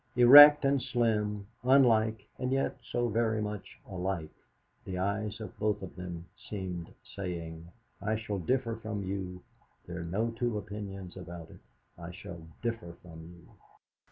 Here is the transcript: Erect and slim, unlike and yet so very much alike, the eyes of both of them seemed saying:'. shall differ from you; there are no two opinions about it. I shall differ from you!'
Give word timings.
Erect 0.15 0.65
and 0.65 0.81
slim, 0.81 1.45
unlike 1.61 2.27
and 2.39 2.51
yet 2.51 2.75
so 2.91 3.07
very 3.07 3.39
much 3.39 3.79
alike, 3.87 4.33
the 4.83 4.97
eyes 4.97 5.39
of 5.39 5.55
both 5.59 5.83
of 5.83 5.95
them 5.95 6.25
seemed 6.49 6.91
saying:'. 7.15 7.67
shall 8.17 8.39
differ 8.39 8.75
from 8.77 9.03
you; 9.03 9.43
there 9.85 9.99
are 9.99 10.03
no 10.03 10.31
two 10.31 10.57
opinions 10.57 11.15
about 11.15 11.51
it. 11.51 11.59
I 11.99 12.09
shall 12.09 12.47
differ 12.63 12.93
from 13.03 13.27
you!' 13.27 13.51